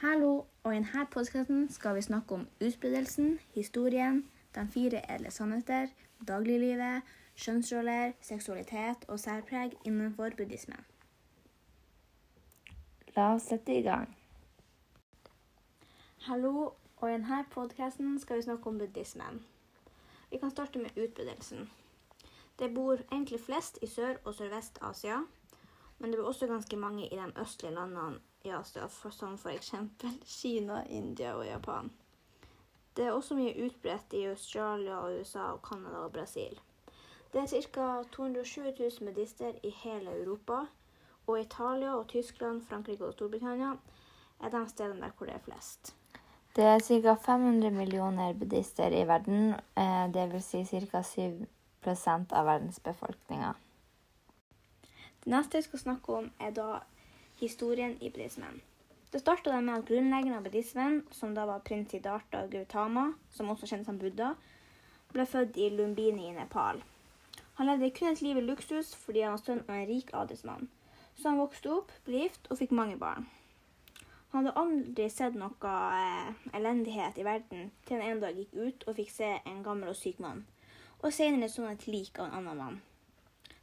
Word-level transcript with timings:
Hallo, 0.00 0.44
og 0.64 0.72
i 0.72 0.78
denne 0.78 1.02
podkasten 1.12 1.66
skal 1.68 1.92
vi 1.94 2.02
snakke 2.02 2.34
om 2.34 2.46
utbredelsen, 2.64 3.34
historien, 3.52 4.22
de 4.54 4.62
fire 4.72 5.02
edle 5.12 5.28
sannheter, 5.30 5.90
dagliglivet, 6.28 7.02
kjønnsroller, 7.36 8.14
seksualitet 8.24 9.04
og 9.08 9.20
særpreg 9.20 9.74
innenfor 9.84 10.32
buddhismen. 10.38 10.80
La 13.16 13.26
oss 13.34 13.50
sette 13.52 13.76
i 13.76 13.82
gang. 13.84 14.08
Hallo, 16.30 16.72
og 16.96 17.04
i 17.10 17.12
denne 17.18 17.42
podkasten 17.52 18.16
skal 18.24 18.40
vi 18.40 18.48
snakke 18.48 18.72
om 18.72 18.80
buddhismen. 18.80 19.44
Vi 20.30 20.40
kan 20.40 20.56
starte 20.56 20.80
med 20.80 20.96
utbredelsen. 20.96 21.68
Det 22.58 22.72
bor 22.74 23.04
egentlig 23.12 23.44
flest 23.44 23.78
i 23.82 23.86
Sør- 23.86 24.24
og 24.24 24.32
Sørvest-Asia, 24.34 25.20
men 25.98 26.10
det 26.10 26.18
bor 26.18 26.32
også 26.32 26.46
ganske 26.46 26.76
mange 26.76 27.04
i 27.04 27.16
de 27.20 27.32
østlige 27.36 27.76
landene 27.76 28.29
i 28.42 28.50
Asia, 28.50 28.88
for, 28.88 29.10
som 29.10 29.34
f.eks. 29.34 29.74
Kina, 30.40 30.84
India 30.88 31.34
og 31.34 31.46
Japan. 31.46 31.90
Det 32.96 33.06
er 33.06 33.12
også 33.12 33.36
mye 33.38 33.54
utbredt 33.64 34.12
i 34.12 34.24
Australia, 34.26 34.98
USA, 35.06 35.52
og 35.54 35.60
Canada 35.62 36.04
og 36.04 36.12
Brasil. 36.12 36.58
Det 37.32 37.40
er 37.40 37.46
ca. 37.46 38.02
220 38.12 38.72
000 38.78 38.90
buddhister 39.00 39.52
i 39.62 39.70
hele 39.84 40.22
Europa, 40.22 40.64
og 41.26 41.40
Italia 41.40 41.94
og 41.94 42.08
Tyskland, 42.08 42.62
Frankrike 42.66 43.06
og 43.06 43.12
Storbritannia 43.12 43.76
er 44.40 44.48
de 44.48 44.68
stedene 44.68 45.00
der 45.00 45.10
hvor 45.16 45.26
det 45.26 45.34
er 45.34 45.44
flest. 45.44 45.94
Det 46.56 46.64
er 46.64 46.78
ca. 46.78 47.14
500 47.14 47.70
millioner 47.70 48.32
buddhister 48.32 48.88
i 48.88 49.06
verden, 49.08 49.54
eh, 49.76 50.06
dvs. 50.14 50.44
Si 50.44 50.64
ca. 50.64 51.02
7% 51.02 52.32
av 52.32 52.46
verdensbefolkninga. 52.46 53.52
Det 55.24 55.30
neste 55.30 55.56
jeg 55.56 55.64
skal 55.64 55.78
snakke 55.78 56.12
om, 56.12 56.30
er 56.40 56.50
da 56.50 56.80
historien 57.40 57.96
i 58.00 58.10
buddhismen. 58.10 58.60
Det 59.10 59.20
starta 59.20 59.60
med 59.60 59.74
at 59.74 59.88
grunnleggeren 59.88 60.36
av 60.38 60.44
buddhismen, 60.46 61.02
som 61.10 61.34
da 61.34 61.46
var 61.46 61.64
prins 61.66 61.90
Siddhartha 61.90 62.44
Gautama, 62.46 63.12
som 63.30 63.50
også 63.50 63.66
kjent 63.66 63.88
som 63.88 63.98
Buddha, 63.98 64.34
ble 65.10 65.26
født 65.26 65.58
i 65.58 65.70
Lumbini 65.74 66.28
i 66.28 66.36
Nepal. 66.36 66.78
Han 67.58 67.66
levde 67.66 67.90
kun 67.96 68.12
et 68.12 68.22
liv 68.22 68.38
i 68.38 68.44
luksus 68.44 68.94
fordi 68.94 69.24
han 69.24 69.34
var 69.34 69.42
sønn 69.42 69.64
av 69.66 69.74
en 69.74 69.88
rik 69.88 70.14
adelsmann. 70.16 70.70
Så 71.18 71.28
han 71.28 71.40
vokste 71.42 71.72
opp, 71.74 71.90
ble 72.06 72.22
gift 72.22 72.46
og 72.48 72.60
fikk 72.60 72.70
mange 72.76 72.96
barn. 73.00 73.26
Han 74.30 74.46
hadde 74.46 74.54
aldri 74.62 75.08
sett 75.10 75.34
noe 75.34 75.74
eh, 75.74 76.30
elendighet 76.54 77.18
i 77.18 77.26
verden 77.26 77.72
til 77.84 77.98
han 77.98 78.06
en 78.06 78.22
dag 78.22 78.38
gikk 78.38 78.54
ut 78.54 78.86
og 78.86 78.96
fikk 79.00 79.10
se 79.10 79.32
en 79.42 79.64
gammel 79.66 79.90
og 79.90 79.98
syk 79.98 80.22
mann, 80.22 80.44
og 81.02 81.10
senere 81.12 81.50
så 81.50 81.66
han 81.66 81.74
et 81.74 81.88
lik 81.90 82.20
av 82.20 82.28
en 82.28 82.38
annen 82.38 82.62
mann. 82.62 82.78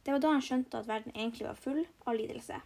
Det 0.04 0.12
var 0.12 0.20
da 0.20 0.34
han 0.34 0.44
skjønte 0.44 0.82
at 0.82 0.90
verden 0.90 1.16
egentlig 1.16 1.48
var 1.48 1.62
full 1.62 1.80
av 2.04 2.20
lidelse. 2.20 2.60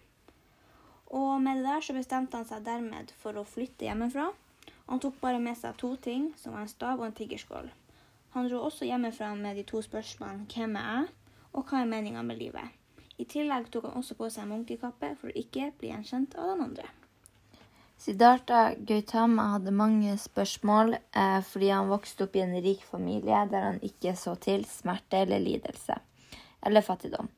Og 1.13 1.43
med 1.45 1.61
det 1.61 1.69
der 1.69 1.85
så 1.85 1.95
bestemte 1.97 2.39
han 2.41 2.49
seg 2.49 2.65
dermed 2.65 3.13
for 3.21 3.37
å 3.37 3.45
flytte 3.45 3.85
hjemmefra. 3.85 4.31
Han 4.89 5.01
tok 5.01 5.21
bare 5.21 5.41
med 5.41 5.59
seg 5.61 5.77
to 5.81 5.95
ting, 5.97 6.31
som 6.41 6.57
var 6.57 6.65
en 6.65 6.73
stav 6.73 7.01
og 7.01 7.07
en 7.07 7.17
tiggerskål. 7.17 7.69
Han 8.33 8.49
dro 8.49 8.63
også 8.65 8.89
hjemmefra 8.89 9.35
med 9.37 9.57
de 9.57 9.65
to 9.69 9.83
spørsmålene 9.85 10.47
'Hvem 10.49 10.77
er 10.77 10.89
jeg?' 10.97 11.11
og 11.53 11.67
'Hva 11.67 11.83
er 11.83 11.93
meninga 11.93 12.23
med 12.23 12.39
livet?' 12.39 12.73
I 13.19 13.25
tillegg 13.25 13.71
tok 13.71 13.85
han 13.85 14.01
også 14.01 14.15
på 14.15 14.31
seg 14.31 14.49
munkekappe 14.49 15.17
for 15.21 15.29
å 15.29 15.37
ikke 15.37 15.73
bli 15.79 15.89
gjenkjent 15.89 16.35
av 16.35 16.49
den 16.49 16.63
andre. 16.65 16.89
Siddhartha 18.03 18.75
Gautama 18.75 19.43
hadde 19.53 19.71
mange 19.71 20.17
spørsmål 20.19 20.95
eh, 20.95 21.43
fordi 21.47 21.69
han 21.71 21.93
vokste 21.93 22.25
opp 22.25 22.37
i 22.37 22.43
en 22.43 22.57
rik 22.65 22.83
familie 22.83 23.45
der 23.53 23.69
han 23.69 23.79
ikke 23.81 24.17
så 24.19 24.35
til 24.35 24.65
smerte 24.65 25.21
eller 25.23 25.39
lidelse 25.39 26.01
eller 26.67 26.81
fattigdom. 26.81 27.29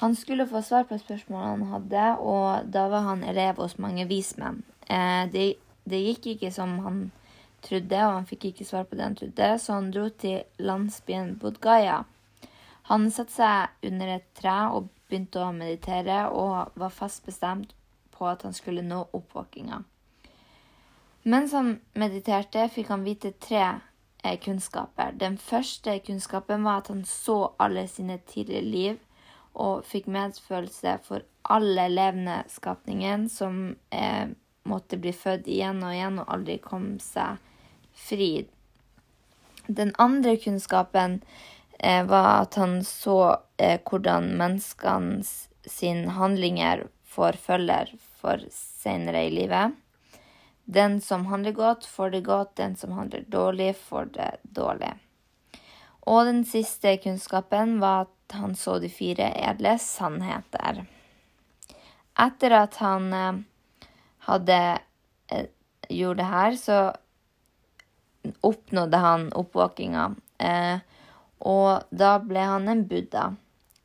Han 0.00 0.16
skulle 0.16 0.46
få 0.48 0.62
svar 0.62 0.86
på 0.88 0.96
spørsmålene 0.96 1.48
han 1.50 1.72
hadde, 1.74 2.04
og 2.24 2.68
da 2.72 2.86
var 2.88 3.04
han 3.04 3.24
elev 3.24 3.58
hos 3.60 3.76
mange 3.78 4.06
vismenn. 4.08 4.62
Eh, 4.88 5.26
det, 5.28 5.42
det 5.84 5.98
gikk 6.00 6.30
ikke 6.34 6.52
som 6.54 6.78
han 6.86 7.02
trodde, 7.60 7.98
og 8.06 8.14
han 8.14 8.28
fikk 8.30 8.46
ikke 8.48 8.64
svar 8.64 8.86
på 8.88 8.96
det 8.96 9.04
han 9.04 9.18
trodde, 9.18 9.50
så 9.60 9.76
han 9.76 9.90
dro 9.92 10.06
til 10.08 10.40
landsbyen 10.56 11.34
Budgaya. 11.42 11.98
Han 12.88 13.10
satte 13.12 13.36
seg 13.36 13.90
under 13.90 14.14
et 14.14 14.24
tre 14.40 14.56
og 14.72 14.88
begynte 15.10 15.44
å 15.44 15.52
meditere, 15.52 16.22
og 16.32 16.72
var 16.80 16.96
fast 16.96 17.26
bestemt 17.28 17.76
på 18.16 18.24
at 18.30 18.46
han 18.48 18.56
skulle 18.56 18.86
nå 18.86 19.02
oppvåkinga. 19.12 19.82
Mens 21.28 21.52
han 21.52 21.74
mediterte, 22.00 22.64
fikk 22.72 22.88
han 22.94 23.04
vite 23.04 23.34
tre 23.36 23.66
eh, 24.24 24.40
kunnskaper. 24.40 25.12
Den 25.20 25.36
første 25.36 25.98
kunnskapen 26.08 26.64
var 26.64 26.80
at 26.80 26.88
han 26.88 27.04
så 27.04 27.52
alle 27.60 27.84
sine 27.92 28.16
tidligere 28.24 28.64
liv 28.64 29.06
og 29.54 29.84
fikk 29.86 30.06
medfølelse 30.12 30.98
for 31.06 31.24
alle 31.50 31.88
levende 31.90 32.42
skapninger 32.52 33.26
som 33.32 33.76
eh, 33.90 34.30
måtte 34.68 34.98
bli 35.00 35.12
født 35.16 35.48
igjen 35.50 35.82
og 35.84 35.94
igjen 35.94 36.20
og 36.22 36.32
aldri 36.34 36.58
kom 36.62 36.92
seg 37.02 37.40
fri. 37.96 38.46
Den 39.66 39.92
andre 39.98 40.36
kunnskapen 40.40 41.20
eh, 41.78 42.04
var 42.06 42.44
at 42.44 42.58
han 42.60 42.80
så 42.86 43.20
eh, 43.56 43.78
hvordan 43.82 44.32
menneskenes 44.38 45.48
sine 45.66 46.16
handlinger 46.16 46.86
får 47.10 47.38
følger 47.42 47.92
for 48.20 48.42
senere 48.54 49.26
i 49.26 49.34
livet. 49.34 49.76
Den 50.70 51.00
som 51.02 51.26
handler 51.26 51.52
godt, 51.52 51.86
får 51.86 52.10
det 52.10 52.20
godt. 52.28 52.56
Den 52.56 52.76
som 52.76 52.92
handler 52.94 53.24
dårlig, 53.26 53.74
får 53.76 54.12
det 54.14 54.30
dårlig. 54.42 54.92
Og 56.08 56.24
den 56.28 56.44
siste 56.48 56.96
kunnskapen 57.02 57.78
var 57.82 58.06
at 58.06 58.36
han 58.38 58.54
så 58.54 58.78
de 58.80 58.88
fire 58.92 59.28
edle 59.42 59.74
sannheter. 59.82 60.84
Etter 62.20 62.56
at 62.56 62.76
han 62.82 63.12
eh, 63.16 63.40
hadde 64.28 64.60
eh, 65.32 65.46
gjort 65.88 66.20
det 66.20 66.28
her, 66.30 66.56
så 66.58 66.80
oppnådde 68.46 69.00
han 69.00 69.28
oppvåkinga. 69.36 70.08
Eh, 70.38 70.76
og 71.50 71.86
da 71.90 72.18
ble 72.22 72.42
han 72.54 72.68
en 72.68 72.84
buddha. 72.88 73.30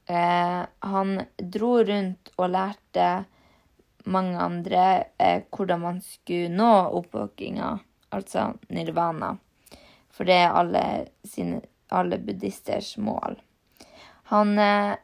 Han 0.05 1.13
dro 1.39 1.69
rundt 1.81 2.29
og 2.35 2.51
lærte 2.53 3.05
mange 4.05 4.35
andre 4.37 4.83
hvordan 5.49 5.81
man 5.81 6.01
skulle 6.05 6.51
nå 6.53 6.67
oppvåkinga, 6.99 7.69
altså 8.13 8.51
nirvana. 8.69 9.31
For 10.13 10.27
det 10.27 10.35
er 10.43 10.59
alle, 10.59 10.83
sine, 11.25 11.63
alle 11.89 12.17
buddhisters 12.17 12.95
mål. 12.97 13.37
Han 14.31 14.59
eh, 14.59 14.95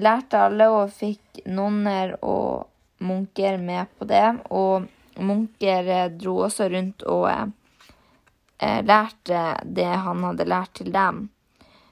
lærte 0.00 0.44
alle 0.46 0.68
og 0.72 0.92
fikk 0.94 1.42
nonner 1.46 2.16
og 2.24 2.70
munker 3.04 3.58
med 3.60 3.90
på 3.98 4.08
det. 4.08 4.26
Og 4.50 4.86
munker 5.20 5.88
eh, 5.88 6.12
dro 6.16 6.36
også 6.46 6.68
rundt 6.72 7.04
og 7.08 7.28
eh, 7.30 8.80
lærte 8.84 9.44
det 9.64 9.90
han 9.90 10.24
hadde 10.24 10.48
lært 10.48 10.74
til 10.80 10.92
dem, 10.94 11.26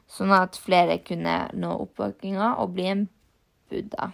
sånn 0.09 0.33
at 0.37 0.57
flere 0.61 1.01
kunne 1.05 1.41
nå 1.53 1.75
oppvåkninga 1.85 2.55
og 2.63 2.73
bli 2.77 2.89
en 2.93 3.05
buddha. 3.69 4.13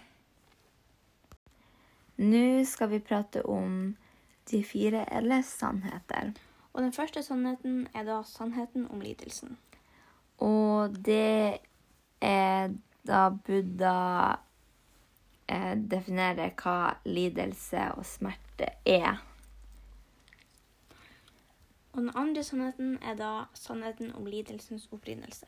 Nå 2.15 2.63
skal 2.67 2.91
vi 2.93 3.03
prate 3.03 3.43
om 3.43 3.95
de 4.51 4.61
fire 4.63 5.03
edle 5.11 5.41
sannheter. 5.43 6.35
Og 6.75 6.83
den 6.83 6.93
første 6.95 7.23
sannheten 7.23 7.87
er 7.95 8.05
da 8.07 8.21
sannheten 8.27 8.87
om 8.91 9.01
lidelsen. 9.03 9.57
Og 10.37 10.95
det 11.05 11.59
er 12.21 12.73
da 13.07 13.29
Buddha 13.29 14.35
eh, 15.47 15.75
definerer 15.77 16.51
hva 16.59 16.95
lidelse 17.05 17.89
og 17.95 18.05
smerte 18.05 18.71
er. 18.85 19.21
Og 21.93 22.01
den 22.01 22.11
andre 22.15 22.43
sannheten 22.43 22.97
er 23.01 23.15
da 23.15 23.45
sannheten 23.53 24.11
om 24.15 24.25
lidelsens 24.27 24.89
opprinnelse. 24.91 25.47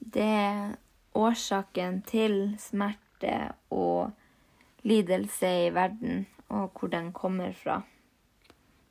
Det 0.00 0.26
er 0.26 0.74
årsaken 1.14 2.02
til 2.02 2.56
smerte 2.58 3.52
og 3.70 4.10
lidelse 4.82 5.50
i 5.66 5.74
verden, 5.74 6.26
og 6.48 6.72
hvor 6.78 6.88
den 6.88 7.12
kommer 7.12 7.52
fra. 7.52 7.82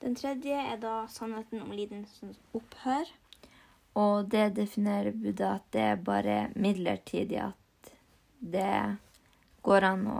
Den 0.01 0.15
tredje 0.15 0.55
er 0.55 0.77
da 0.79 1.07
sannheten 1.07 1.61
om 1.61 1.71
lidelsens 1.71 2.39
opphør. 2.53 3.09
Og 3.97 4.29
det 4.29 4.53
definerer 4.59 5.15
Buddha 5.15 5.55
at 5.57 5.65
det 5.73 5.81
er 5.81 6.03
bare 6.05 6.37
midlertidig, 6.55 7.41
at 7.41 7.93
det 8.39 8.97
går 9.65 9.87
an 9.89 10.05
å 10.07 10.19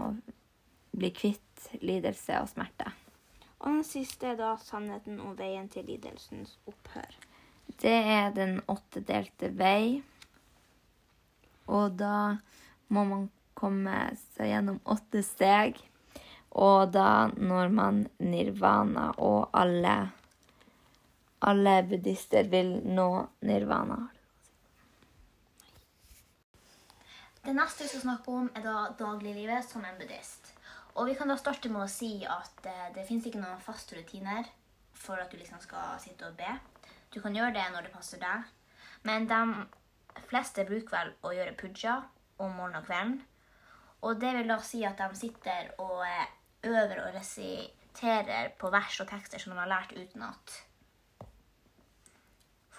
bli 0.90 1.12
kvitt 1.14 1.70
lidelse 1.80 2.40
og 2.42 2.50
smerte. 2.50 2.90
Og 3.60 3.76
den 3.76 3.84
siste 3.84 4.32
er 4.32 4.38
da 4.40 4.54
sannheten 4.60 5.20
om 5.22 5.36
veien 5.38 5.68
til 5.72 5.86
lidelsens 5.88 6.56
opphør. 6.68 7.12
Det 7.80 7.92
er 7.92 8.32
den 8.34 8.58
åttedelte 8.68 9.52
vei, 9.56 10.00
og 11.70 11.94
da 12.00 12.40
må 12.90 13.04
man 13.06 13.28
komme 13.54 13.96
seg 14.34 14.50
gjennom 14.50 14.80
åtte 14.90 15.22
steg. 15.24 15.78
Og 16.50 16.90
da 16.90 17.30
når 17.36 17.68
man 17.70 18.00
nirvana, 18.18 19.12
og 19.22 19.52
alle, 19.54 20.10
alle 21.40 21.82
buddhister 21.88 22.48
vil 22.52 22.72
nå 22.84 23.10
nirvana. 23.48 23.98
Det 27.40 27.54
neste 27.56 27.86
vi 27.86 27.88
skal 27.88 28.02
snakke 28.04 28.32
om, 28.36 28.50
er 28.54 28.64
da 28.64 28.90
dagliglivet 28.98 29.64
som 29.64 29.84
en 29.84 29.96
buddhist. 29.96 30.52
Og 31.00 31.08
vi 31.08 31.14
kan 31.16 31.30
da 31.30 31.38
starte 31.40 31.70
med 31.72 31.86
å 31.86 31.90
si 31.90 32.18
at 32.28 32.66
eh, 32.68 32.88
det 32.94 33.06
fins 33.08 33.24
ikke 33.26 33.40
noen 33.40 33.62
faste 33.64 33.96
rutiner 33.96 34.48
for 34.92 35.16
at 35.22 35.32
du 35.32 35.38
liksom 35.40 35.62
skal 35.62 35.96
sitte 36.02 36.28
og 36.28 36.36
be. 36.36 36.52
Du 37.14 37.20
kan 37.24 37.34
gjøre 37.34 37.54
det 37.56 37.66
når 37.72 37.88
det 37.88 37.94
passer 37.94 38.20
deg. 38.20 38.44
Men 39.08 39.24
de 39.30 39.40
fleste 40.28 40.66
bruker 40.68 40.92
vel 40.92 41.12
å 41.24 41.32
gjøre 41.32 41.56
puja 41.56 41.96
om 42.36 42.52
morgenen 42.52 42.82
og 42.82 42.88
kvelden. 42.90 43.20
Og 44.04 44.20
det 44.20 44.32
vil 44.36 44.50
da 44.52 44.58
si 44.64 44.82
at 44.84 45.00
de 45.00 45.16
sitter 45.16 45.72
og 45.80 46.02
eh, 46.04 46.26
øver 46.68 47.06
og 47.06 47.14
resiterer 47.16 48.52
på 48.60 48.68
vers 48.72 49.00
og 49.00 49.08
tekster 49.08 49.40
som 49.40 49.54
de 49.54 49.62
har 49.62 49.72
lært 49.72 49.96
utenat. 49.96 50.60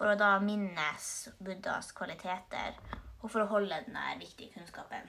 For 0.02 0.10
å 0.10 0.18
da 0.18 0.32
minnes 0.42 1.08
Buddhas 1.38 1.92
kvaliteter, 1.94 2.74
og 3.22 3.28
for 3.30 3.44
å 3.44 3.52
holde 3.52 3.84
den 3.86 3.94
der 3.94 4.16
viktige 4.18 4.50
kunnskapen. 4.56 5.04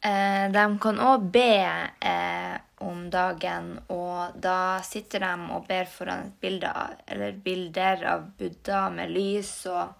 Eh, 0.00 0.46
de 0.48 0.62
kan 0.80 1.02
òg 1.04 1.26
be 1.34 1.50
eh, 1.60 2.54
om 2.88 3.02
dagen, 3.12 3.68
og 3.92 4.38
da 4.40 4.80
sitter 4.80 5.26
de 5.26 5.34
og 5.58 5.68
ber 5.68 5.84
foran 5.92 6.32
bilde 6.40 6.72
av, 6.72 6.96
bilder 7.44 8.06
av 8.14 8.24
Buddha 8.40 8.86
med 8.96 9.12
lys 9.12 9.52
og 9.68 9.92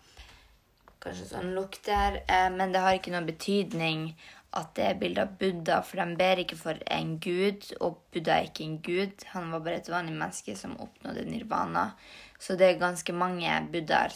kanskje 1.05 1.29
sånn 1.35 1.53
lukter, 1.53 2.23
eh, 2.25 2.49
men 2.55 2.73
det 2.73 2.81
har 2.81 2.97
ikke 2.97 3.13
noen 3.13 3.29
betydning 3.29 4.09
at 4.57 4.73
det 4.79 4.87
er 4.89 5.01
bilde 5.03 5.27
av 5.27 5.37
Buddha, 5.37 5.83
for 5.85 6.01
de 6.01 6.17
ber 6.17 6.41
ikke 6.41 6.57
for 6.57 6.81
en 6.97 7.19
gud, 7.21 7.67
og 7.85 8.01
Buddha 8.15 8.39
er 8.39 8.49
ikke 8.49 8.65
en 8.65 8.79
gud. 8.81 9.27
Han 9.35 9.53
var 9.53 9.67
bare 9.67 9.83
et 9.83 9.93
vanlig 9.93 10.17
menneske 10.17 10.57
som 10.57 10.79
oppnådde 10.81 11.27
nirvana. 11.29 11.91
Så 12.39 12.57
det 12.57 12.69
er 12.69 12.81
ganske 12.81 13.13
mange 13.17 13.53
buddhaer 13.73 14.13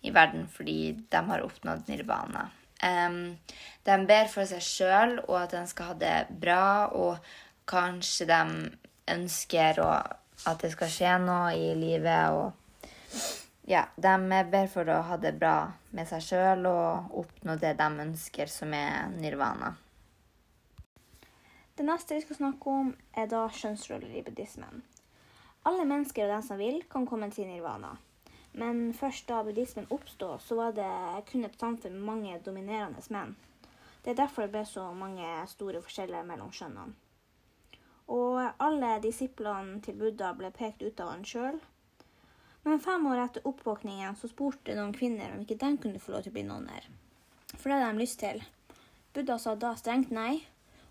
i 0.00 0.12
verden 0.14 0.46
fordi 0.48 0.94
de 1.10 1.24
har 1.30 1.44
oppnådd 1.44 1.88
nirvana. 1.88 2.48
Um, 2.78 3.36
de 3.82 3.96
ber 4.06 4.28
for 4.30 4.46
seg 4.46 4.62
sjøl 4.62 5.16
og 5.24 5.34
at 5.40 5.56
de 5.56 5.64
skal 5.66 5.92
ha 5.92 5.96
det 5.98 6.18
bra, 6.30 6.86
og 6.94 7.18
kanskje 7.68 8.28
de 8.30 8.42
ønsker 9.10 9.80
å, 9.82 9.90
at 10.46 10.62
det 10.62 10.70
skal 10.76 10.92
skje 10.92 11.16
noe 11.24 11.56
i 11.58 11.72
livet. 11.78 12.30
og 12.30 12.52
ja, 13.68 13.88
De 13.96 14.14
ber 14.52 14.70
for 14.72 14.88
å 14.88 15.02
ha 15.10 15.18
det 15.20 15.34
bra 15.40 15.72
med 15.90 16.08
seg 16.08 16.22
sjøl 16.24 16.70
og 16.70 17.18
oppnå 17.24 17.58
det 17.60 17.74
de 17.80 17.88
ønsker, 18.06 18.46
som 18.46 18.72
er 18.76 19.10
nirvana. 19.16 19.74
Det 21.78 21.86
neste 21.86 22.16
vi 22.16 22.24
skal 22.24 22.40
snakke 22.40 22.70
om, 22.74 22.94
er 23.14 23.28
da 23.30 23.44
kjønnsroller 23.54 24.14
i 24.18 24.22
buddhismen. 24.26 24.82
Alle 25.66 25.84
mennesker 25.84 26.26
og 26.26 26.36
den 26.36 26.46
som 26.46 26.60
vil, 26.60 26.82
kan 26.90 27.06
komme 27.06 27.30
til 27.34 27.48
nirvana. 27.48 27.96
Men 28.58 28.92
først 28.94 29.26
da 29.28 29.42
buddhismen 29.44 29.90
oppstod, 29.90 30.40
så 30.40 30.56
var 30.58 30.72
det 30.76 31.24
kun 31.30 31.44
et 31.44 31.58
samfunn 31.60 31.98
med 31.98 32.06
mange 32.06 32.38
dominerende 32.44 33.02
menn. 33.10 33.36
Det 34.02 34.14
er 34.14 34.22
derfor 34.22 34.46
det 34.46 34.54
ble 34.54 34.64
så 34.66 34.86
mange 34.94 35.26
store 35.50 35.82
forskjeller 35.84 36.26
mellom 36.26 36.50
kjønnene. 36.54 36.94
Og 38.08 38.38
alle 38.64 38.94
disiplene 39.04 39.82
til 39.84 39.98
Buddha 40.00 40.30
ble 40.32 40.48
pekt 40.56 40.80
ut 40.82 41.00
av 41.04 41.10
han 41.12 41.26
sjøl. 41.28 41.58
Men 42.64 42.80
fem 42.80 43.04
år 43.10 43.20
etter 43.26 43.44
oppvåkningen 43.48 44.16
så 44.16 44.30
spurte 44.30 44.76
noen 44.76 44.94
kvinner 44.96 45.34
om 45.34 45.42
ikke 45.44 45.58
de 45.60 45.74
kunne 45.82 46.00
få 46.00 46.14
lov 46.14 46.24
til 46.24 46.32
å 46.32 46.38
bli 46.38 46.46
nonner. 46.48 46.88
For 47.54 47.68
det 47.68 47.76
hadde 47.76 47.90
de 47.92 48.02
lyst 48.02 48.20
til. 48.22 48.40
Buddha 49.12 49.36
sa 49.40 49.54
da 49.60 49.74
strengt 49.76 50.10
nei, 50.14 50.40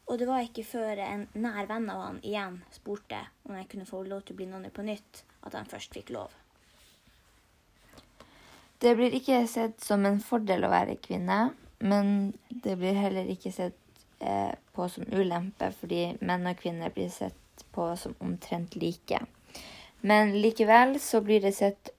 og 0.07 0.19
det 0.19 0.27
var 0.29 0.43
ikke 0.45 0.63
før 0.63 0.99
en 1.03 1.25
nær 1.35 1.67
venn 1.67 1.89
av 1.91 2.01
han 2.05 2.19
igjen 2.23 2.61
spurte 2.71 3.19
om 3.47 3.57
jeg 3.57 3.67
kunne 3.71 3.87
få 3.87 4.03
lov 4.07 4.23
til 4.23 4.37
å 4.37 4.39
bli 4.39 4.49
nonne 4.49 4.71
på 4.71 4.85
nytt, 4.87 5.23
at 5.43 5.55
han 5.57 5.67
først 5.67 5.97
fikk 5.97 6.13
lov. 6.15 6.31
Det 8.79 8.93
blir 8.95 9.15
ikke 9.17 9.41
sett 9.49 9.81
som 9.83 10.05
en 10.05 10.21
fordel 10.23 10.63
å 10.63 10.71
være 10.71 10.99
kvinne, 11.01 11.49
men 11.83 12.31
det 12.49 12.77
blir 12.79 12.95
heller 12.97 13.27
ikke 13.33 13.51
sett 13.51 13.77
eh, 14.19 14.53
på 14.73 14.87
som 14.89 15.07
ulempe, 15.11 15.71
fordi 15.79 16.11
menn 16.21 16.47
og 16.47 16.59
kvinner 16.61 16.93
blir 16.93 17.09
sett 17.11 17.65
på 17.73 17.89
som 17.97 18.15
omtrent 18.23 18.77
like. 18.79 19.19
Men 20.07 20.35
likevel 20.37 20.99
så 21.01 21.23
blir 21.25 21.41
det 21.41 21.55
sett 21.57 21.91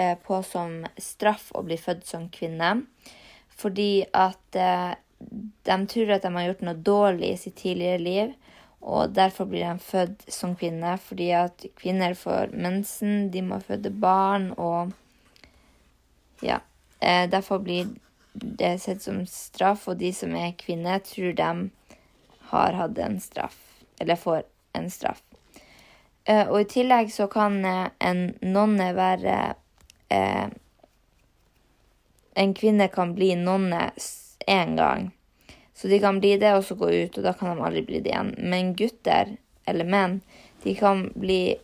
eh, 0.00 0.16
på 0.18 0.40
som 0.42 0.80
straff 0.96 1.50
å 1.54 1.62
bli 1.68 1.76
født 1.78 2.08
som 2.08 2.26
kvinne, 2.32 2.74
fordi 3.54 4.06
at 4.16 4.58
eh, 4.58 4.94
de 5.62 5.76
tror 5.86 6.10
at 6.14 6.24
de 6.24 6.32
har 6.34 6.48
gjort 6.48 6.64
noe 6.66 6.86
dårlig 6.86 7.32
i 7.32 7.40
sitt 7.40 7.56
tidligere 7.60 8.02
liv, 8.02 8.32
og 8.82 9.14
derfor 9.14 9.46
blir 9.46 9.62
de 9.62 9.78
født 9.78 10.24
som 10.32 10.56
kvinne, 10.58 10.96
fordi 10.98 11.30
at 11.38 11.66
kvinner 11.78 12.16
får 12.18 12.50
mensen, 12.58 13.30
de 13.30 13.42
må 13.46 13.60
føde 13.62 13.92
barn, 13.94 14.50
og 14.58 14.90
ja. 16.42 16.58
Eh, 16.98 17.28
derfor 17.30 17.58
blir 17.58 17.86
det 18.32 18.78
sett 18.82 19.02
som 19.02 19.26
straff, 19.26 19.88
og 19.88 20.00
de 20.02 20.12
som 20.14 20.34
er 20.38 20.56
kvinner, 20.58 20.98
tror 20.98 21.32
de 21.38 21.50
har 22.50 22.78
hatt 22.78 22.98
en 22.98 23.20
straff, 23.20 23.58
eller 24.00 24.18
får 24.18 24.42
en 24.78 24.90
straff. 24.90 25.22
Eh, 26.24 26.46
og 26.48 26.60
i 26.60 26.68
tillegg 26.70 27.10
så 27.14 27.28
kan 27.30 27.64
eh, 27.64 27.88
en 27.98 28.32
nonne 28.40 28.92
være 28.94 29.54
En 32.36 32.50
kvinne 32.52 32.88
kan 32.92 33.14
bli 33.16 33.30
nonne 33.36 33.86
én 34.46 34.76
gang. 34.76 35.10
Så 35.74 35.88
de 35.88 35.98
kan 36.00 36.20
bli 36.20 36.36
det, 36.36 36.54
og 36.54 36.64
så 36.64 36.74
gå 36.74 36.90
ut, 36.90 37.18
og 37.18 37.24
da 37.24 37.32
kan 37.32 37.56
de 37.56 37.64
aldri 37.64 37.82
bli 37.86 38.00
det 38.00 38.12
igjen. 38.12 38.34
Men 38.38 38.74
gutter, 38.78 39.36
eller 39.66 39.88
menn, 39.88 40.20
de 40.62 40.74
kan 40.78 41.08
bli 41.14 41.56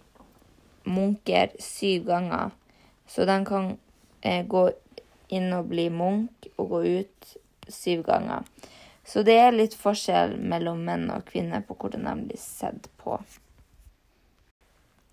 munker 0.89 1.53
syv 1.63 2.09
ganger. 2.09 2.51
Så 3.07 3.25
de 3.29 3.37
kan 3.45 3.77
eh, 4.21 4.47
gå 4.47 4.69
inn 5.29 5.53
og 5.53 5.69
bli 5.73 5.89
munk 5.93 6.49
og 6.57 6.73
gå 6.73 6.83
ut 7.01 7.37
syv 7.69 8.03
ganger. 8.09 8.49
Så 9.09 9.23
det 9.25 9.39
er 9.41 9.55
litt 9.55 9.77
forskjell 9.77 10.37
mellom 10.37 10.83
menn 10.85 11.07
og 11.13 11.29
kvinner 11.29 11.63
på 11.65 11.77
hvordan 11.79 12.09
de 12.09 12.29
blir 12.29 12.41
sett 12.41 12.89
på. 13.01 13.17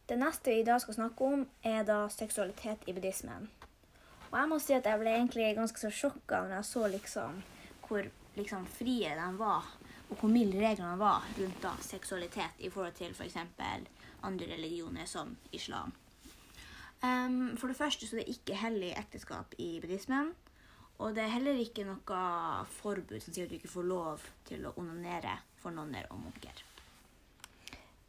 Det 0.05 0.17
neste 0.19 0.51
vi 0.51 0.59
i 0.61 0.65
dag 0.67 0.81
skal 0.83 0.97
snakke 0.97 1.29
om, 1.29 1.45
er 1.63 1.85
da 1.87 2.05
seksualitet 2.13 2.83
i 2.85 2.93
buddhismen. 2.93 3.47
Og 4.31 4.35
jeg 4.37 4.49
må 4.51 4.59
si 4.61 4.75
at 4.75 4.85
jeg 4.85 4.99
ble 4.99 5.13
egentlig 5.15 5.53
ganske 5.57 5.79
så 5.79 5.91
sjokka 5.93 6.43
når 6.43 6.57
jeg 6.57 6.67
så 6.69 6.87
liksom 6.91 7.39
hvor 7.87 8.07
liksom 8.35 8.65
frie 8.67 9.11
de 9.15 9.27
var, 9.39 9.67
og 10.09 10.17
hvor 10.19 10.31
milde 10.31 10.61
reglene 10.61 10.97
var 10.99 11.25
rundt 11.39 11.61
da 11.63 11.73
seksualitet 11.81 12.59
i 12.59 12.69
forhold 12.69 12.97
til 12.97 13.13
f.eks. 13.15 13.37
For 13.57 13.91
andre 14.25 14.47
religioner 14.49 15.05
som 15.05 15.35
islam. 15.51 15.91
Um, 17.03 17.57
for 17.57 17.69
det 17.69 17.77
første 17.77 18.07
så 18.07 18.15
er 18.15 18.23
det 18.23 18.37
ikke 18.37 18.57
hellig 18.57 18.93
ekteskap 18.97 19.53
i 19.61 19.75
buddhismen. 19.81 20.31
Og 20.97 21.15
det 21.15 21.25
er 21.25 21.33
heller 21.33 21.57
ikke 21.59 21.83
noe 21.85 22.21
forbud 22.77 23.19
som 23.19 23.33
sier 23.35 23.45
at 23.45 23.51
du 23.51 23.57
ikke 23.59 23.73
får 23.73 23.89
lov 23.89 24.23
til 24.47 24.63
å 24.65 24.71
onanere 24.79 25.35
for 25.59 25.75
nonner 25.75 26.07
og 26.09 26.21
munker. 26.23 26.63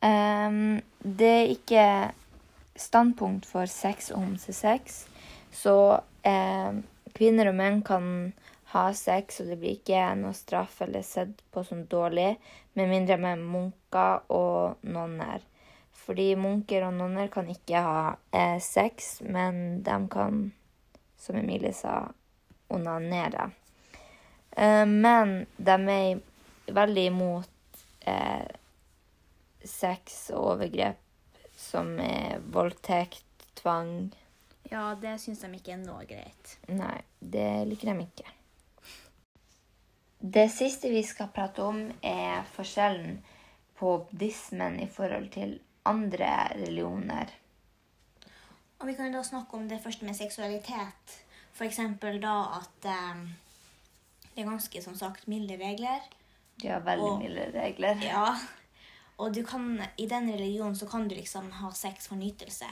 Um, 0.06 0.78
det 1.02 1.32
er 1.32 1.52
ikke 1.56 1.86
standpunkt 2.78 3.48
for 3.48 3.66
sex 3.70 4.12
og 4.14 4.22
homsesex. 4.22 5.02
Så 5.50 5.74
um, 5.98 6.82
kvinner 7.16 7.50
og 7.50 7.58
menn 7.58 7.82
kan 7.86 8.06
ha 8.76 8.92
sex, 8.94 9.40
og 9.40 9.50
det 9.50 9.58
blir 9.60 9.78
ikke 9.78 10.04
noe 10.20 10.36
straff 10.36 10.80
eller 10.84 11.04
sett 11.06 11.40
på 11.52 11.64
som 11.64 11.84
dårlig, 11.90 12.36
med 12.76 12.90
mindre 12.92 13.16
med 13.20 13.42
munker 13.42 14.26
og 14.32 14.84
nonner. 14.86 15.44
Fordi 15.96 16.34
munker 16.38 16.86
og 16.86 16.94
nonner 16.98 17.30
kan 17.32 17.48
ikke 17.50 17.80
ha 17.82 18.00
eh, 18.36 18.58
sex, 18.62 19.16
men 19.24 19.80
de 19.86 19.96
kan, 20.12 20.44
som 21.18 21.40
Emilie 21.40 21.72
sa, 21.74 22.04
onanere. 22.68 23.48
Eh, 24.52 24.84
men 24.86 25.38
de 25.56 25.76
er 25.96 26.76
veldig 26.76 27.08
imot 27.10 27.82
eh, 28.06 28.46
sex 29.64 30.30
og 30.34 30.52
overgrep 30.52 31.02
som 31.56 31.96
er 31.98 32.40
voldtekt, 32.52 33.48
tvang. 33.58 34.12
Ja, 34.70 34.90
det 35.00 35.16
syns 35.22 35.42
de 35.42 35.52
ikke 35.56 35.76
er 35.76 35.82
noe 35.82 36.04
greit. 36.08 36.58
Nei, 36.68 36.98
det 37.20 37.48
liker 37.70 37.94
de 37.94 38.06
ikke. 38.06 38.35
Det 40.18 40.48
siste 40.48 40.90
vi 40.90 41.02
skal 41.04 41.28
prate 41.34 41.62
om, 41.62 41.80
er 42.02 42.44
forskjellen 42.56 43.18
på 43.76 43.98
buddhismen 44.10 44.80
i 44.80 44.88
forhold 44.88 45.28
til 45.34 45.58
andre 45.84 46.30
religioner. 46.54 47.32
Og 48.78 48.86
Vi 48.86 48.94
kan 48.94 49.12
da 49.12 49.22
snakke 49.22 49.56
om 49.56 49.68
det 49.68 49.80
første 49.84 50.04
med 50.04 50.16
seksualitet. 50.16 51.16
F.eks. 51.56 51.80
da 52.20 52.36
at 52.58 52.88
um, 52.92 53.26
det 54.34 54.42
er 54.42 54.48
ganske 54.50 54.82
som 54.82 54.94
sagt 54.94 55.28
milde 55.28 55.56
regler. 55.56 56.00
Ja, 56.64 56.78
veldig 56.78 57.10
og, 57.10 57.18
milde 57.18 57.50
regler. 57.54 58.00
Ja, 58.04 58.34
Og 59.16 59.34
du 59.34 59.42
kan, 59.44 59.80
i 59.96 60.06
den 60.06 60.28
religionen 60.32 60.76
så 60.76 60.86
kan 60.86 61.08
du 61.08 61.14
liksom 61.14 61.50
ha 61.52 61.70
sex 61.72 62.08
for 62.08 62.16
nytelse. 62.16 62.68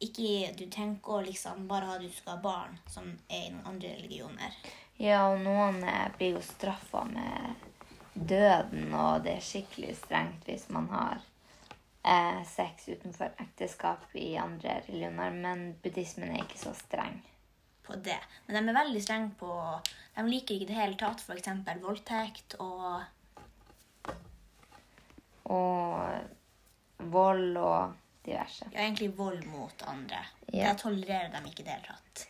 Ikke 0.00 0.52
du 0.58 0.68
tenker 0.70 1.24
liksom 1.26 1.66
bare 1.68 1.96
at 1.96 2.02
du 2.02 2.10
skal 2.14 2.36
ha 2.36 2.42
barn, 2.42 2.78
som 2.86 3.10
er 3.28 3.48
i 3.48 3.50
noen 3.50 3.66
andre 3.66 3.96
religioner. 3.98 4.54
Ja, 5.00 5.22
og 5.32 5.40
noen 5.40 5.80
eh, 5.88 6.08
blir 6.18 6.36
jo 6.36 6.42
straffa 6.44 7.06
med 7.08 7.68
døden, 8.12 8.90
og 8.92 9.22
det 9.24 9.38
er 9.38 9.44
skikkelig 9.44 9.94
strengt 9.96 10.44
hvis 10.44 10.66
man 10.74 10.90
har 10.92 11.22
eh, 12.04 12.42
sex 12.44 12.88
utenfor 12.90 13.32
ekteskap 13.40 14.04
i 14.12 14.34
andre 14.36 14.82
religioner, 14.88 15.32
men 15.32 15.62
buddhismen 15.80 16.34
er 16.34 16.44
ikke 16.44 16.60
så 16.60 16.74
streng. 16.76 17.16
På 17.86 17.96
det. 17.96 18.18
Men 18.46 18.58
de 18.58 18.70
er 18.70 18.76
veldig 18.76 19.00
strenge 19.02 19.32
på 19.40 19.54
De 20.14 20.26
liker 20.28 20.58
ikke 20.58 20.68
det 20.68 20.76
hele 20.76 20.98
tatt 21.00 21.24
f.eks. 21.24 21.48
voldtekt 21.80 22.58
og 22.60 23.00
Og 25.50 27.08
vold 27.10 27.56
og 27.56 27.96
diverse. 28.22 28.68
Ja, 28.70 28.84
egentlig 28.84 29.08
vold 29.16 29.42
mot 29.48 29.82
andre. 29.88 30.20
Ja. 30.52 30.68
Det 30.68 30.84
tolererer 30.84 31.32
de 31.32 31.40
ikke 31.48 31.64
i 31.64 31.66
det 31.66 31.72
hele 31.72 31.88
tatt. 31.88 32.29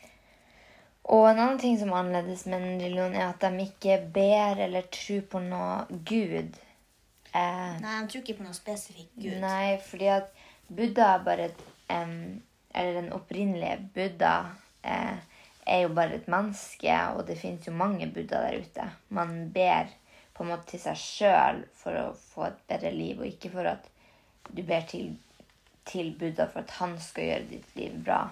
Og 1.10 1.24
en 1.26 1.38
annen 1.40 1.58
ting 1.58 1.78
som 1.78 1.90
er 1.90 2.04
annerledes 2.04 2.44
med 2.46 2.62
en 2.62 2.82
religion, 2.82 3.14
er 3.16 3.32
at 3.32 3.42
de 3.42 3.64
ikke 3.66 3.96
ber 4.14 4.60
eller 4.66 4.86
tror 4.94 5.24
på 5.32 5.40
noe 5.42 6.00
gud. 6.06 6.58
Eh, 7.34 7.72
Nei, 7.82 7.96
de 7.96 8.12
tror 8.12 8.22
ikke 8.22 8.38
på 8.38 8.46
noe 8.46 8.54
spesifikk 8.54 9.10
gud. 9.16 9.38
Nei, 9.42 9.78
fordi 9.82 10.10
at 10.14 10.30
Buddha 10.70 11.14
er 11.16 11.24
bare 11.26 11.48
et 11.50 11.64
um, 11.90 12.38
Eller 12.70 13.00
den 13.00 13.08
opprinnelige 13.10 13.80
Buddha 13.94 14.34
eh, 14.86 15.18
er 15.66 15.80
jo 15.82 15.88
bare 15.94 16.20
et 16.20 16.28
menneske, 16.30 16.92
og 17.16 17.24
det 17.26 17.38
finnes 17.40 17.66
jo 17.66 17.74
mange 17.74 18.06
Buddha 18.14 18.44
der 18.44 18.60
ute. 18.62 18.86
Man 19.08 19.50
ber 19.54 19.90
på 20.34 20.44
en 20.44 20.52
måte 20.52 20.70
til 20.70 20.82
seg 20.84 21.00
sjøl 21.00 21.64
for 21.76 21.98
å 21.98 22.04
få 22.14 22.46
et 22.46 22.62
bedre 22.70 22.92
liv, 22.94 23.18
og 23.18 23.26
ikke 23.26 23.50
for 23.52 23.66
at 23.72 23.90
du 24.50 24.62
ber 24.66 24.86
til, 24.86 25.16
til 25.90 26.14
Buddha 26.18 26.46
for 26.52 26.62
at 26.62 26.76
han 26.78 26.94
skal 27.02 27.26
gjøre 27.32 27.50
ditt 27.50 27.74
liv 27.78 27.98
bra. 28.06 28.22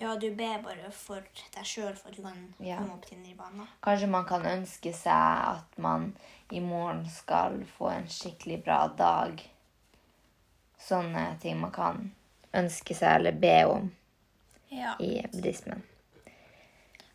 Ja, 0.00 0.14
du 0.16 0.28
ber 0.30 0.60
bare 0.62 0.90
for 0.94 1.24
deg 1.54 1.64
sjøl 1.66 1.94
for 1.98 2.08
at 2.12 2.16
du 2.16 2.22
kan 2.22 2.54
Ja. 2.60 2.76
komme 2.78 2.94
opp 2.94 3.06
til 3.06 3.18
nirvana. 3.18 3.66
Kanskje 3.82 4.08
man 4.08 4.24
kan 4.24 4.42
ønske 4.46 4.92
seg 4.94 5.12
at 5.56 5.78
man 5.78 6.16
i 6.52 6.60
morgen 6.60 7.04
skal 7.10 7.64
få 7.78 7.90
en 7.96 8.06
skikkelig 8.06 8.62
bra 8.64 8.86
dag. 8.88 9.42
Sånne 10.78 11.38
ting 11.40 11.58
man 11.60 11.72
kan 11.74 12.12
ønske 12.54 12.94
seg 12.94 13.16
eller 13.18 13.32
be 13.32 13.64
om 13.66 13.90
Ja. 14.70 14.94
i 15.00 15.22
buddhismen. 15.32 15.82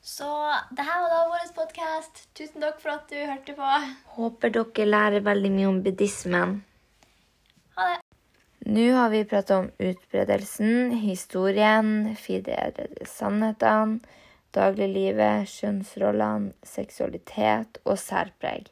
Så 0.02 0.28
det 0.76 0.84
her 0.84 1.00
var 1.02 1.10
da 1.10 1.28
vår 1.30 1.54
podkast. 1.56 2.28
Tusen 2.36 2.60
takk 2.62 2.82
for 2.82 2.90
at 2.90 3.08
du 3.08 3.16
hørte 3.16 3.56
på. 3.56 3.94
Håper 4.18 4.50
dere 4.52 4.86
lærer 4.90 5.22
veldig 5.24 5.52
mye 5.52 5.68
om 5.70 5.82
buddhismen. 5.84 6.64
Nå 8.66 8.92
har 8.94 9.10
vi 9.10 9.26
pratet 9.26 9.58
om 9.58 9.72
utbredelsen, 9.78 10.92
historien, 10.92 12.16
fire 12.16 12.72
sannhetene, 13.04 14.00
dagliglivet, 14.56 15.50
kjønnsrollene, 15.52 16.54
seksualitet 16.64 17.82
og 17.84 17.98
særpreg. 18.00 18.70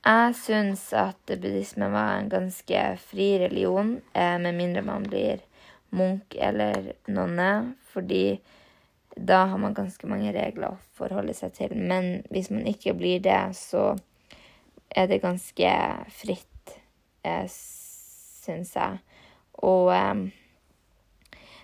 Jeg 0.00 0.36
syns 0.40 0.86
at 0.96 1.20
buddhismen 1.28 1.92
var 1.92 2.14
en 2.14 2.30
ganske 2.32 2.84
fri 3.04 3.26
religion, 3.42 3.98
eh, 4.14 4.38
med 4.40 4.56
mindre 4.56 4.82
man 4.82 5.04
blir 5.04 5.42
munk 5.90 6.34
eller 6.38 6.94
nonne, 7.06 7.74
fordi 7.92 8.40
da 9.16 9.44
har 9.50 9.58
man 9.58 9.74
ganske 9.74 10.08
mange 10.08 10.32
regler 10.32 10.70
å 10.70 10.80
forholde 10.96 11.34
seg 11.34 11.52
til. 11.52 11.76
Men 11.76 12.22
hvis 12.30 12.48
man 12.50 12.64
ikke 12.64 12.96
blir 12.96 13.20
det, 13.20 13.42
så 13.60 13.98
er 14.88 15.06
det 15.06 15.20
ganske 15.20 15.74
fritt, 16.08 16.80
eh, 17.24 17.44
syns 18.50 18.74
jeg. 18.76 19.00
Og 19.62 19.94
eh, 19.94 20.26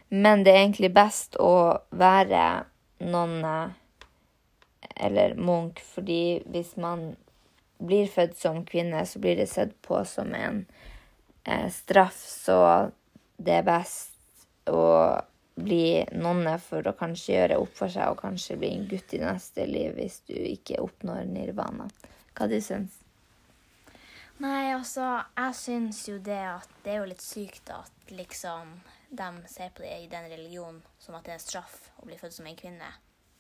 Men 0.09 0.45
det 0.47 0.55
er 0.55 0.63
egentlig 0.63 0.93
best 0.95 1.37
å 1.43 1.83
være 1.91 2.43
nonne 3.03 3.57
eller 4.97 5.35
munk, 5.35 5.81
fordi 5.83 6.43
hvis 6.47 6.77
man 6.81 7.17
blir 7.79 8.07
født 8.09 8.39
som 8.39 8.63
kvinne, 8.65 9.03
så 9.07 9.19
blir 9.21 9.37
det 9.37 9.49
sett 9.51 9.75
på 9.83 9.99
som 10.09 10.31
en 10.35 10.63
eh, 11.45 11.67
straff, 11.75 12.17
så 12.17 12.59
det 13.37 13.59
er 13.59 13.67
best 13.67 14.15
å 14.71 14.87
bli 15.57 16.05
nonne 16.13 16.57
for 16.61 16.87
å 16.87 16.95
kanskje 16.97 17.35
gjøre 17.35 17.59
opp 17.61 17.75
for 17.77 17.93
seg 17.93 18.13
og 18.13 18.21
kanskje 18.21 18.59
bli 18.61 18.73
en 18.77 18.87
gutt 18.89 19.15
i 19.17 19.21
neste 19.23 19.67
liv 19.69 19.97
hvis 19.97 20.21
du 20.29 20.37
ikke 20.37 20.83
oppnår 20.85 21.25
nirvana. 21.29 21.89
Hva 22.37 22.49
du 22.49 22.59
syns 22.61 22.99
Nei, 24.37 24.75
altså, 24.75 25.05
jeg 25.33 25.57
syns 25.57 26.03
jo 26.11 26.19
det 26.21 26.43
at 26.45 26.73
det 26.85 26.93
er 26.93 26.99
jo 27.01 27.09
litt 27.09 27.25
sykt 27.25 27.71
at 27.73 28.11
liksom 28.13 28.75
de 29.09 29.29
ser 29.49 29.71
på 29.73 29.81
det 29.81 29.95
i 30.03 30.11
den 30.13 30.27
religionen 30.29 30.83
som 31.01 31.17
at 31.17 31.25
det 31.25 31.37
er 31.37 31.41
straff 31.41 31.79
å 32.03 32.05
bli 32.05 32.19
født 32.21 32.37
som 32.37 32.49
en 32.51 32.59
kvinne. 32.59 32.91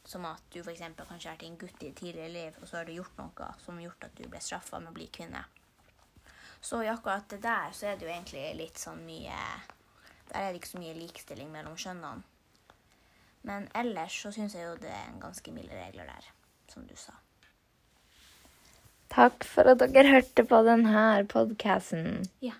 Som 0.06 0.24
at 0.24 0.40
du 0.54 0.62
f.eks. 0.62 0.80
kanskje 0.96 1.28
har 1.28 1.34
vært 1.34 1.44
en 1.44 1.58
gutt 1.60 1.82
i 1.82 1.90
et 1.90 1.98
tidligere 1.98 2.32
liv, 2.32 2.56
og 2.62 2.70
så 2.70 2.78
har 2.78 2.88
du 2.88 2.94
gjort 2.94 3.18
noe 3.18 3.48
som 3.60 3.76
har 3.76 3.88
gjort 3.88 4.06
at 4.08 4.16
du 4.16 4.24
ble 4.24 4.40
straffa 4.40 4.80
med 4.80 4.94
å 4.94 4.96
bli 4.96 5.10
kvinne. 5.12 5.42
Så 6.64 6.80
i 6.80 6.88
akkurat 6.88 7.28
det 7.28 7.42
der 7.44 7.76
så 7.76 7.90
er 7.90 7.98
det 7.98 8.08
jo 8.08 8.14
egentlig 8.14 8.46
litt 8.56 8.80
sånn 8.80 9.04
mye 9.06 9.36
Der 10.30 10.40
er 10.40 10.48
det 10.48 10.62
ikke 10.62 10.72
så 10.72 10.80
mye 10.80 10.96
likestilling 10.96 11.52
mellom 11.52 11.76
kjønnene. 11.76 12.24
Men 13.46 13.68
ellers 13.78 14.16
så 14.24 14.32
syns 14.34 14.56
jeg 14.56 14.64
jo 14.64 14.80
det 14.80 14.90
er 14.90 15.12
en 15.12 15.22
ganske 15.22 15.52
milde 15.54 15.76
regler 15.76 16.08
der, 16.08 16.32
som 16.72 16.88
du 16.88 16.96
sa. 16.98 17.14
Takk 19.12 19.44
for 19.46 19.70
at 19.72 19.82
dere 19.82 20.08
hørte 20.10 20.44
på 20.44 20.62
denne 20.66 21.24
podkasten. 21.30 22.24
Ja. 22.44 22.56